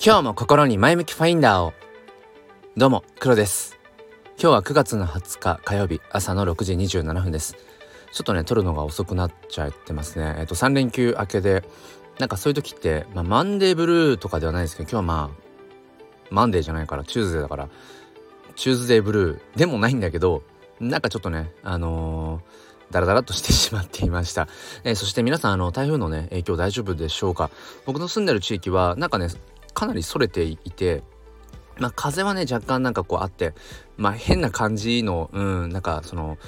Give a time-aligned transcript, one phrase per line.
[0.00, 1.72] 今日も心に前向きファインダーを。
[2.76, 3.76] どうも黒です。
[4.40, 7.56] 今日は9月の20日火曜日朝の6時27分です。
[8.12, 10.36] ちょっとね撮るのが遅くなっちゃってますね。
[10.38, 11.64] えっと3連休明けで
[12.20, 15.42] なんかそういう時って、まあ、マンデーブルーとかではないですけど今日はまあ
[16.30, 17.68] マンデーじゃないからチューズデーだから
[18.54, 20.44] チューズデーブルーでもないんだけど
[20.78, 24.48] なんかちょっとねあのーダラダラとしてしまっていました、
[24.82, 27.50] えー、そして皆さんあの台風のね影響大丈夫でしょうか？
[27.84, 29.28] 僕の住んでる地域はなんかね
[29.74, 31.02] かなりそれていて
[31.78, 33.54] まあ風はね若干なんかこうあって
[33.96, 36.38] まあ変な感じのうんなんかその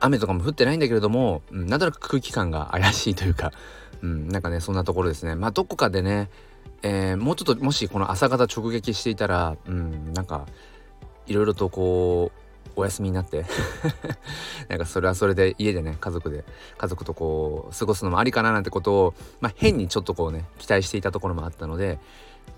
[0.00, 3.52] 雨とかも降ってないんだけれども、うん、なんとなく空気感が怪しいというか、
[4.02, 5.34] うん、なんかねそんなところですね。
[5.34, 6.28] まあどこかでね、
[6.82, 10.46] えー、もうちょっともしこの朝方直撃していたらうんなんか
[11.26, 12.45] いろいろとこう
[12.76, 13.44] お休みになって
[14.68, 16.44] なんかそれはそれで家でね家族で
[16.76, 21.98] 家族とこう過ごすのもありかななんてことを、まあ、変にちょっとこうね期待していたところもあったので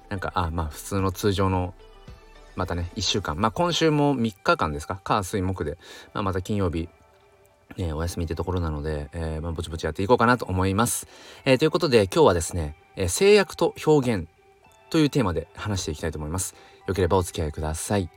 [0.09, 1.75] なんかあまあ普通の通常の
[2.57, 5.01] またね1週間まあ今週も3日間ですか？
[5.03, 5.79] 火水木で、
[6.13, 6.89] まあ、また金曜日
[7.77, 11.07] えー、お休みってところなので、えー、まあ、ぼちぼちやっていこうかなと思います。
[11.45, 14.27] えー、ということで今日はですね、え制約と表現
[14.91, 16.55] というテーマで話していきたいと思います。
[16.87, 18.09] よければお付き合いください。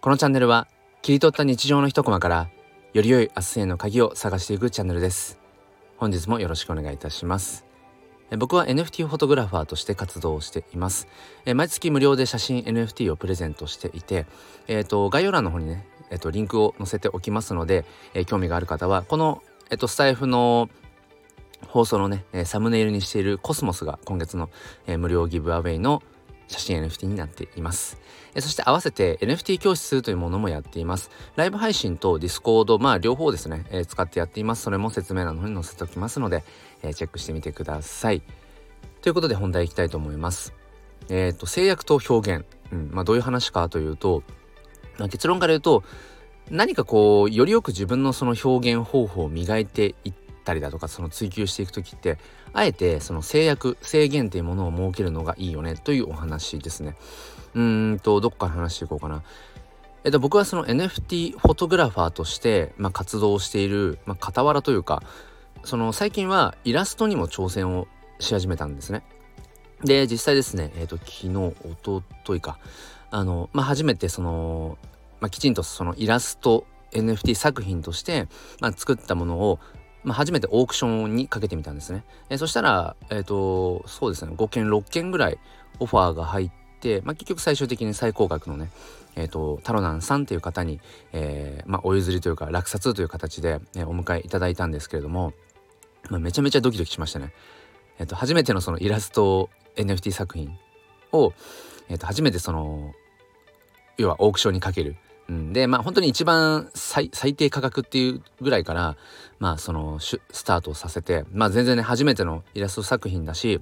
[0.00, 0.66] このチャンネルは
[1.02, 2.50] 切り取った日常の一コマから
[2.92, 5.38] より良い明日への鍵を探していくチャンネルです。
[5.96, 7.64] 本日もよろしくお願いいたします。
[8.36, 11.08] 僕は NFT フォトグラファーとして活動しています。
[11.54, 14.26] 毎月無料で写真 NFT をプレゼントしていて、
[14.68, 20.68] えーと、概要欄の方にね、えーと、リンクを載せておきますので、えー、興味がある方はこの、えーと、スタイフの
[21.66, 24.50] 放送のねサムネイルにしているコスモスが今月の、
[24.86, 26.02] え、無料ギブアウェイの
[26.50, 27.98] 写真 NFT になっています。
[28.38, 31.10] そして合わせて NFT 教室というものもやっています。
[31.36, 34.62] ライブ配信と Discord、まあ両方ですね、えー、使ってやっています。
[34.62, 36.44] それも説明欄の方に載せておきますので、
[36.82, 38.22] えー、チェックしてみてください。
[39.00, 40.52] ということで本題いきたいと思います。
[41.08, 42.44] えっ、ー、と、制約と表現。
[42.72, 44.22] うん、まあどういう話かというと、
[44.98, 45.82] まあ、結論から言うと、
[46.50, 50.12] 何かこう、よりよく自分のその表現方法を磨いていっ
[50.50, 52.18] たりだとか、その追求していく時って、
[52.52, 56.96] あえてその制約制限っていうものを設けるのがいいよねというお話ですね。
[57.54, 59.22] うんとどこから話していこうかな。
[60.02, 65.02] えっと僕はその NFT フォトグラファーとして、まあ、活動している、まあ、傍らというか
[65.62, 67.86] その最近はイラストにも挑戦を
[68.18, 69.02] し始めたんですね。
[69.84, 72.58] で実際ですねえっと昨日おとといか。
[73.12, 74.78] あのまあ初めてその、
[75.20, 78.28] まあ、きちんとそのイラスト NFT 作品として、
[78.60, 79.58] まあ、作ったものを
[80.02, 82.04] まあ、初めてオークションにかけてみたんですね。
[82.30, 85.38] えー、そしたら、えっ、ー、と、そうですね、5件、6件ぐらい
[85.78, 86.50] オファーが入っ
[86.80, 88.70] て、まあ、結局最終的に最高額のね、
[89.16, 90.80] えっ、ー、と、タロナンさんっていう方に、
[91.12, 95.32] えー、まあ、お譲りというか、落札という形で、ね、お迎えいただいたんですけれども、
[96.08, 97.32] まあ、めちゃめちゃドキドキしましたね。
[97.98, 100.56] えっ、と、初めてのそのイラスト NFT 作品
[101.12, 101.34] を、
[101.88, 102.92] えっ、と、初めてその、
[103.98, 104.96] 要はオークションにかける。
[105.30, 108.96] うん、でまあ本当に一番最低価格っていうぐらいから
[109.38, 113.60] まあそのスタートさせてまあ全然ね初めてのイラスト作品だし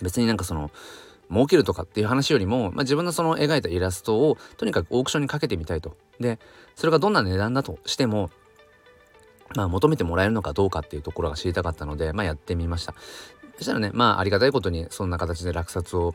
[0.00, 0.70] 別になんかその
[1.30, 5.96] 儲けるとかっていう話よりも、まあ、自分のその描いたイラストをとにかくオークションにかけてみたいと。
[6.20, 6.38] で
[6.76, 8.30] それがどんな値段だとしても
[9.56, 12.94] まあ求めてもらえるのかどうかっていうところが知りたかったのでまあやってみました。
[13.56, 16.14] そしたらねまあありがたいことにそんな形で落札を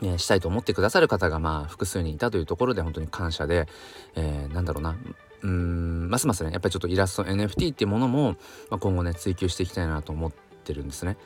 [0.00, 3.68] えしたいと思ってくださる方がまあ複数人いたというところで本当に感謝で、
[4.14, 4.96] えー、なんだろうな
[5.42, 8.36] うんますますねやっぱりちょっとイラスト NFT っていうものも、
[8.70, 10.32] まあ、今後ね追求していきたいなと思っ
[10.64, 11.16] てるんですね。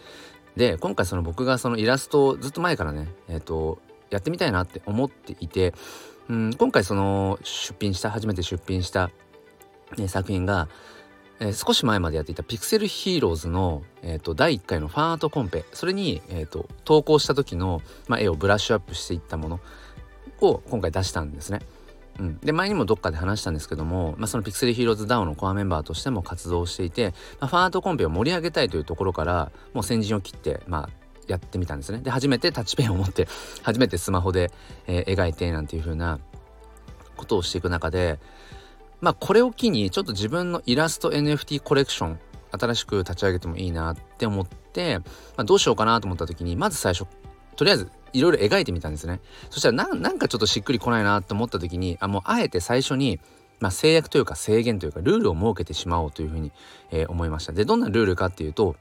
[0.57, 3.79] で今回その僕がそのイラストをずっと前からねえっ、ー、と
[4.11, 5.75] やってみたいなって思っていて
[6.29, 9.11] うん今回その出品した初めて出品した、
[9.99, 10.69] ね、作品が
[11.41, 19.61] えー、少し前までやっていたピクセルヒーローズの、えーと、第1回のファンアートコンペそれに、えーと、投稿した時の、まあ、絵をブラッシュアップしていったもの
[20.41, 21.61] を今回出したんですね。
[22.19, 31.99] うん、で前にもどっかで話したんですけども、まあ、そのピクセルヒーローズ DAO のコアメンバーとしても活動していて、まあ、ファンアートコンペを盛り上げたいというところからもう先陣を切って、まあ、やってみたんですね。
[31.99, 33.29] で初めてタッチペンを持って
[33.63, 34.51] 初めてスマホで、
[34.87, 36.19] えー、描いてなんていう風な
[37.17, 38.19] ことをしていく中で
[39.01, 42.21] まあこれを機にちょっと自分のイラスト NFT コレクション
[42.51, 45.05] 新しく立ち上げてもいいなって思って、ま
[45.39, 47.07] あ、どうしようかなと思った時にまず最初
[47.57, 49.21] とりあえずいろいろ描いてみたんですね。
[49.51, 53.21] そしたらなんかちょっとしっくりこないなと思った時にあもうあえて最初に
[53.61, 56.53] まあ、制約というか制限というかルールを設けてしまおうというふうに、
[56.91, 57.53] えー、思いました。
[57.53, 58.77] でどんなルールかっていうと、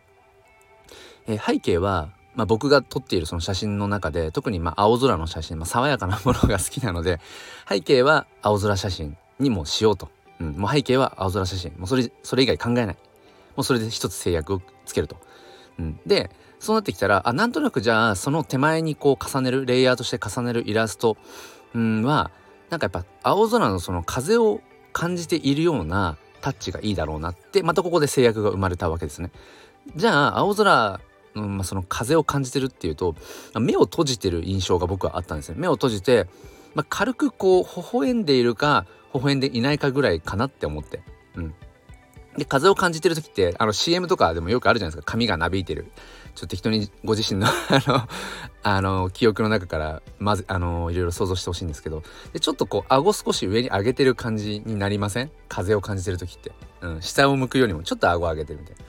[1.27, 7.19] えー、背景は、まあ、僕が撮っているその写真の中で特にまあ青空の写真、まあ、爽やかなものが好きなので
[7.69, 9.17] 背景は青空写真。
[9.39, 10.09] にもしようと。
[10.39, 11.73] うん、もう背景は青空写真。
[11.77, 12.97] もうそれ、それ以外考えない。
[13.55, 15.17] もうそれで一つ制約をつけると。
[15.79, 16.29] うん、で
[16.59, 21.17] そうなってきたらあなんとなくじゃあその手前にこう重ねるレイヤーとして重ねるイラスト、
[21.73, 22.31] うん、は
[22.69, 24.61] なんかやっぱ青空のその風を
[24.93, 29.31] 感じているようなタッチがいいだろうなってまたここで制約が生まれたわけですね。
[29.95, 30.99] じゃあ青空
[31.35, 33.15] の、まあ、その風を感じてるっていうと
[33.59, 35.55] 目を閉じてる印象が僕はあったんですね。
[35.59, 36.27] 目を閉じて、
[36.73, 38.85] まあ、軽くこう微笑んでいるか
[39.19, 41.01] 微笑んでいないかぐらいかなって思って。
[41.35, 41.53] うん、
[42.37, 45.11] で風を感じてる時ってあの CM とかでもよくあるじゃないですか。
[45.11, 45.91] 髪がなびいてる。
[46.35, 47.51] ちょっと人にご自身の あ
[47.87, 48.07] の
[48.63, 52.03] あの記憶の中からまずあのいろいろ想像してほしいんですけど。
[52.33, 55.31] でちょっとこう顎少し上に上げてる感じになりません？
[55.47, 56.51] 風を感じてる時って、
[56.81, 58.83] うん、下を向くよりもちょっと顎上げてるみたいな。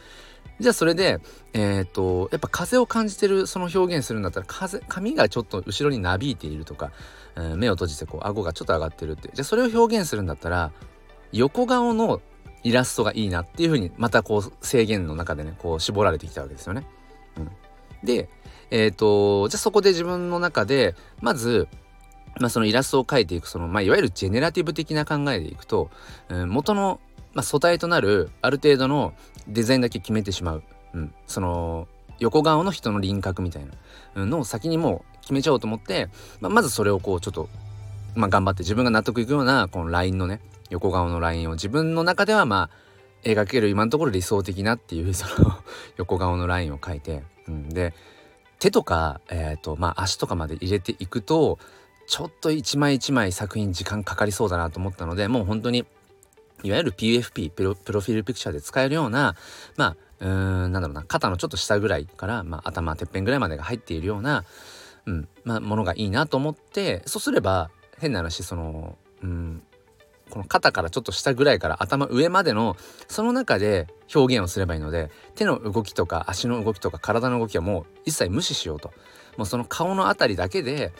[0.59, 1.21] じゃあそれで
[1.53, 6.93] えっ、とやっぱ風を感じてるその表現するんだったら風髪がちょっと後ろになびいているとか、
[7.37, 10.73] えー、目を閉じてこう顎がちょっと上がってるってじゃあそれを表現するんだったら
[11.33, 12.21] 横顔の
[12.63, 16.87] イラストがいいなっていうふうにまたこう制限の中でねこう絞られてきたわけですよね。
[17.37, 17.51] うん、
[18.03, 18.29] で
[18.71, 21.69] えっ、とじゃあそこで自分の中でまず
[22.39, 25.91] まあ、そのイラストを描いていくその、まあ、いわゆるジェネラティブ的な考えでいくと、
[26.29, 27.01] うん、元の、
[27.37, 29.13] まあ、素体となるある程度の
[29.47, 30.63] デザインだけ決めてしまう、
[30.95, 31.87] うん、その
[32.19, 34.25] 横顔の人の輪郭みたいな。
[34.25, 36.09] のを先にもう決めちゃおうと思って、
[36.41, 37.51] まあ、まずそれをこうちょっと、
[38.15, 40.41] まあ、頑張って自分が納得いくようなこのラインのね
[40.71, 45.53] 横顔のラインを自分の中ではまあ描ける今のところ理想的なっていうその
[45.99, 47.93] 横顔のラインを描いて、うん、で
[48.61, 51.59] 手とか、えーとまあ、足とかまで入れていくと
[52.07, 55.85] ちょっと一枚一枚作品時間かかりそうだなと思ったのでもう本当に
[56.67, 59.37] いわゆる PFP プロフィールピクチャーで使えるような
[59.77, 60.29] まあうー
[60.67, 64.45] んなんだろうな肩のちょっと下ぐらいから、まあ、頭てっぺんぐらいまでが入っているような、
[65.07, 69.63] うんまあ、ものがいいなと思ってそうすれば変な話その、うん、
[70.31, 72.77] この肩からちょっと下ぐらいから頭上までの
[73.09, 78.93] その中で表現をすればいいので手の動きとか足の動きとか体の動きはもう一切無視しようと。
[79.37, 80.93] もうその顔の辺りだけで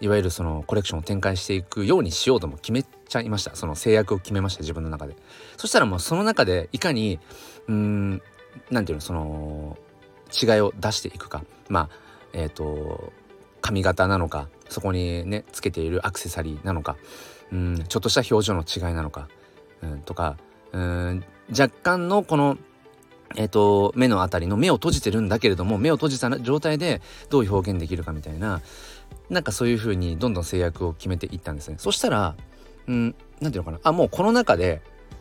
[0.00, 3.56] いわゆるそのコレクションを展開していくようにしようとも決めちゃいました。
[3.56, 5.16] その制約を決めました自分の中で。
[5.56, 7.18] そしたらもうその中でいかに
[7.66, 8.22] うーん
[8.70, 9.76] 何ていうのその
[10.30, 11.42] 違いを出していくか。
[11.68, 11.88] まあ
[12.32, 13.12] えっ、ー、と
[13.60, 16.96] 髪型なのかそこにねつけているアクセサリーなのか
[17.52, 19.28] うんちょっとした表情の違いなのか、
[19.82, 20.36] うん、とか
[20.72, 22.58] うん若干のこの
[23.36, 28.62] えーと、目の辺りの目を閉じてるんだけれども目を閉じた状態でどういう表現できるかみたいな
[29.28, 31.76] なんかそういう風にどんどん制約を決めていったんですね。
[31.78, 32.36] そしたら
[32.88, 34.80] うん何ていうのかなあもうこの中で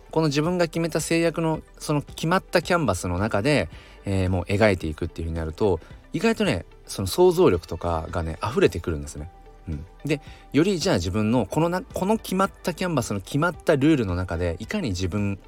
[0.09, 3.69] この自分が決めた制約のその決まったキャンバスの中で、
[4.05, 5.79] えー、もう描いていくっていう風になると
[6.13, 9.29] 意外とねその想像力とかがね溢れてくるんですね。
[9.67, 10.21] うん、で
[10.53, 15.39] よりじゃあ自分のこのなこの決まったキャンバスの決まったルールの中でいかに自分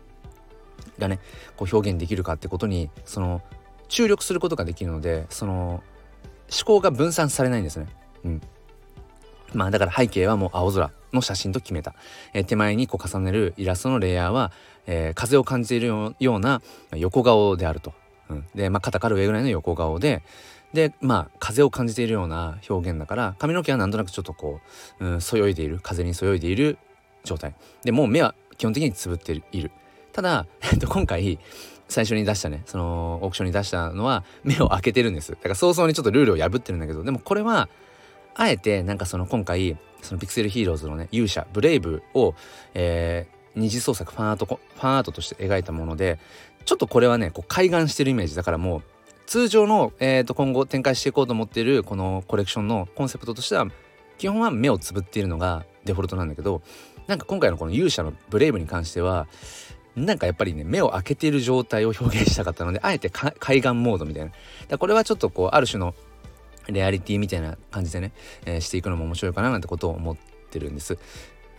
[0.98, 1.20] がね
[1.56, 3.42] こう表現できるかってことにその
[3.88, 5.82] 注力することができるのでその
[6.52, 7.88] 思考が分散されないんですね。
[8.26, 8.42] うん、
[9.54, 11.96] まあだから背景はもう青空の写真と決めた、
[12.34, 14.52] えー、手前にこう重ねるイラストのレイヤーは、
[14.88, 15.88] えー、風を感じている
[16.20, 16.62] ような
[16.96, 17.94] 横顔であると、
[18.30, 20.24] うん、で、まあ、肩から上ぐらいの横顔で
[20.74, 24.60] でまあ風を感じているような表現だから髪の毛はなんとなくちょっとこ
[25.00, 25.80] う、うん、そよいでいる。
[25.82, 26.78] 風にそよいでいる
[27.24, 27.56] 状態。
[27.84, 29.72] でもう目は基本的につぶっている。
[30.14, 31.40] ただ、 えっと、今回
[31.88, 35.32] 最初に出したねそのオークションに出したのは目を開けてるんです。
[35.32, 37.68] だから早々にちょっとルールを破ってるんだけどでもこれは
[38.40, 42.36] あえてなんかその今回そのピクセルヒーローズのね勇者ブレイブを、
[42.74, 46.20] えー、二次創作ファンアートファンアートとして描いたもので
[46.64, 48.38] ちょっとこれはねこう開眼してるイメージ。
[48.38, 48.84] だからもう
[49.26, 53.68] 通常の、えー、と今後展開していこうと思っているこのコレクションのコンセプトとしては
[54.18, 56.62] 基本は目をつぶっているのがデフォルトなんだけど
[57.08, 59.28] なんか今回のこの勇者のブレイブに関しては
[59.98, 64.32] なんかやっぱりね目を開けている状態を表現したかったのであえて海岸モードみたいな。
[64.70, 65.94] だこれはちょっとこうある種の
[66.72, 68.12] レアリティみたいな感じでね、
[68.46, 70.18] えー、していくのも面白いかななんてことを思っ
[70.50, 70.94] てるんです。
[70.94, 70.98] っ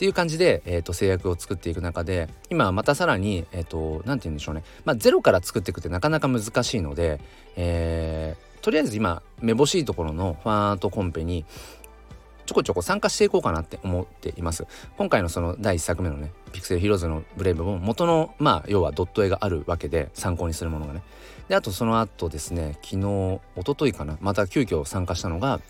[0.00, 7.20] ていう感じで、えーと、制約を作っていく中で今またさらに何、えーと、て言うんでしょうね、まあ、ゼロから作っていくってなかなか難しいので、
[7.54, 11.44] えー、とりあえず今めぼしいところのファートコンペに
[12.46, 14.66] ちょこちょこ参加していこうかなって思っています。
[14.96, 21.02] 今回のその第1作目のね、ピクセルヒローズのブレイブも元の、まあ、要はドット絵があるわけで、参考にするものがね。
[21.48, 25.60] で、あとその後ですね、昨日、一昨日かな、また急遽参加したのが、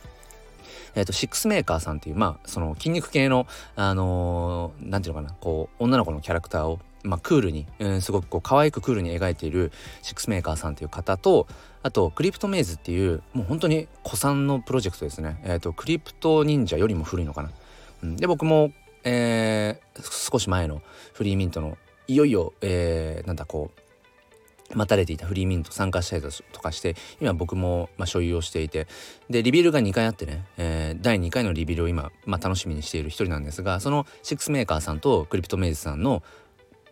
[0.95, 3.47] えっ、ー、と、シックスメーカーさんっていう、まあ、その筋肉系の、
[3.77, 9.73] あのー、なんていうのかな、こう、女の子のキャラクターを、まあ、クールに、うん、すごくこう可愛くクールに描いている
[10.03, 11.47] シックスメーカーさんという方と
[11.83, 17.51] あとクリプトメイズっていうもう本当に古参のプロジェクトですね、えーと、クリプト忍者よりも古いのかな、
[18.03, 18.71] うん、で僕も、
[19.05, 21.77] えー、少し前のフリーミントの
[22.09, 23.81] いよいよ、えー、なんだこう
[24.77, 28.87] 待たれていたフリーミント参加したりとかして今僕もま所有をしていて
[29.29, 36.23] でリビルが2回あってね、えー、第2回のリビルを今、まあ、楽しみにしている一人なんですがそのシックスメーカーさんとクリプトメイズさんの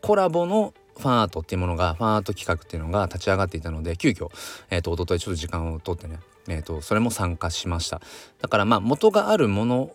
[0.03, 4.29] コラボのファンアートっていうものがファンアート企画っていうのが立ち上がっていたので急遽
[4.71, 8.01] えっ、ー、と一昨日ちょっと時間を取ってねえー、とそれも参加しました。
[8.41, 9.91] だからまあ元があるもの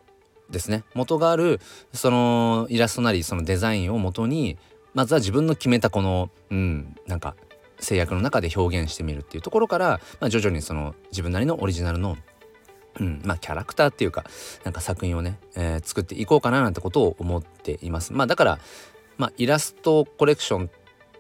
[0.49, 1.59] ですね元がある
[1.93, 4.57] そのイラストなりそのデザインを元に
[4.93, 7.35] まずは自分の決めたこのうんなんか
[7.79, 12.17] 制約の中で表現してみるっていうところから、まあ、徐々にその自分なりのオリジナルの
[12.99, 14.23] うんまあ、キャラクターっていうか
[14.63, 18.13] なんか作品をね、えー、作っていこうかななんてことを思っています。
[18.13, 18.59] まあ、だから、
[19.17, 20.69] まあ、イラストコレクション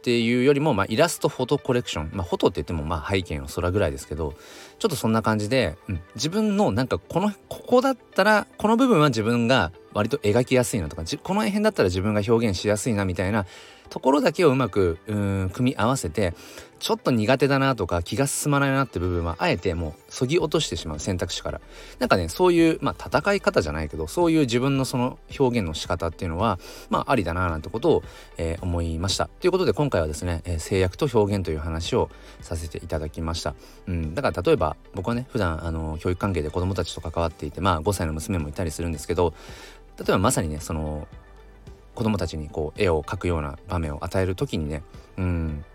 [0.03, 4.33] っていうよりも、まあ、イラストフォトコレクション、まあ、フォトって言ってもまあ背景の空ぐらいですけど
[4.77, 13.45] ちょっとそんな感じで、うん、自分のなんかこのここだったらこの部分は自分が割と描きやすいなとかこの辺だったら自分が表現しやすいなみたいな
[13.93, 16.33] ところだけをうまくうん組み合わせて
[16.79, 21.61] ちょっと苦手だなとか気が進まないなって部分はあえてもうそぎ落としてしまう選択肢から。
[21.99, 26.57] なんかねそういうまあ戦い方じゃないけどそういう自分のその表現の仕方っていうのは
[26.89, 28.03] まあありだななんてことを、
[28.37, 29.29] えー、思いました。
[29.39, 32.09] ということで今回はですね、えー、制約と表現という話を
[32.41, 33.53] させていただきました、
[33.85, 39.35] うん、だから例えば僕はね普段あの教育関係で子供たちと関わっていてまあ5歳の娘もいたりするんですけど
[39.99, 41.07] 例えばまさにねその
[41.95, 44.83] 子供たちにこう絵を描くような場面を与える時にね
[45.17, 45.65] うん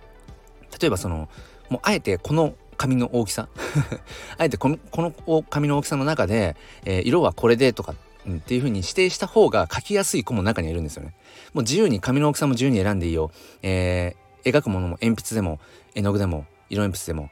[0.80, 1.28] 例えばその
[1.68, 3.48] もうあえてこの紙の大きさ
[4.38, 11.14] あえてこのこの紙の大きさの中で、えー、色はこれでとか、っていう風に指定した方が描きやすい子も中にいるんですよね。
[11.54, 13.30] もう自由に紙の大きさも自由に選んでいいよ。
[13.62, 15.58] えー、描くものも鉛筆でも
[15.94, 17.30] 絵の具でも色鉛筆でも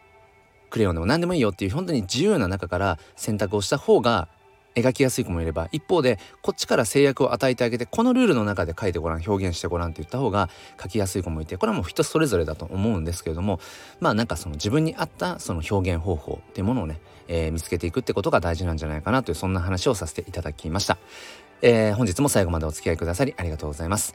[0.71, 4.29] クレヨンでも何でもいいよっていう本当に自由な中から選択をした方が
[4.77, 13.59] 描きやすい子もいれば一方でこっちから制約を与えてあげてこのルールの中で書いてごらん表現してごらんって言った方が書きやすい子もいてこれはもう人それぞれだと思うんですけれども
[14.01, 20.99] まあなんかその自分に合ったその表現方法っていうものをね、えー、見つけていくってことが大事なんじゃないかなというそんな話をさせていただきました。
[21.63, 24.15] えー、本日も最後までお付き合いくださりありがとうございます。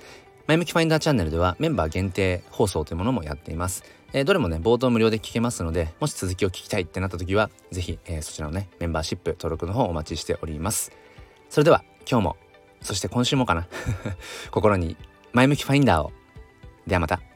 [0.51, 3.85] 前向きファインダーチャンネルではメンバー限定放送というものもやっています。
[4.11, 10.91] えー、どれもね、冒頭無料で聞けますので、もし続きを聞きたいってなった時は、是非、えー、そちらのね、メンバーシップ登録の方お待ちしております。
[11.49, 12.37] それでは、今日も、
[12.81, 13.65] そして今週もかな。
[14.51, 14.97] 心に
[15.31, 16.11] 前向きファインダーを。
[16.85, 17.30] ではまた。